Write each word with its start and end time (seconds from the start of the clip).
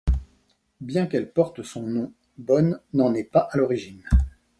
Bien 0.79 1.05
qu'elle 1.05 1.31
porte 1.31 1.61
son 1.61 1.85
nom, 1.85 2.11
Bonne 2.39 2.79
n'en 2.91 3.13
est 3.13 3.23
pas 3.23 3.47
à 3.51 3.57
l'origine. 3.59 4.01